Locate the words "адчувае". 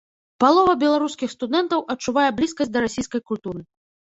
1.95-2.25